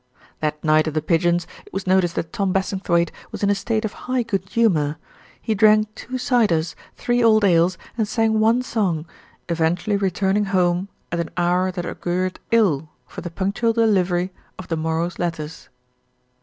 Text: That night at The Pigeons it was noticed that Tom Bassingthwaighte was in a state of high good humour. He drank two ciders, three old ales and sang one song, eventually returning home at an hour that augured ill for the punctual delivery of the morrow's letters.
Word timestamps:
That 0.39 0.63
night 0.63 0.87
at 0.87 0.95
The 0.95 1.01
Pigeons 1.03 1.45
it 1.63 1.71
was 1.71 1.85
noticed 1.85 2.15
that 2.15 2.33
Tom 2.33 2.51
Bassingthwaighte 2.51 3.11
was 3.31 3.43
in 3.43 3.51
a 3.51 3.53
state 3.53 3.85
of 3.85 3.93
high 4.09 4.23
good 4.23 4.49
humour. 4.49 4.97
He 5.39 5.53
drank 5.53 5.93
two 5.93 6.15
ciders, 6.15 6.73
three 6.95 7.23
old 7.23 7.45
ales 7.45 7.77
and 7.99 8.07
sang 8.07 8.39
one 8.39 8.63
song, 8.63 9.05
eventually 9.47 9.97
returning 9.97 10.45
home 10.45 10.89
at 11.11 11.19
an 11.19 11.29
hour 11.37 11.71
that 11.73 11.85
augured 11.85 12.39
ill 12.49 12.89
for 13.05 13.21
the 13.21 13.29
punctual 13.29 13.73
delivery 13.73 14.33
of 14.57 14.69
the 14.69 14.75
morrow's 14.75 15.19
letters. 15.19 15.69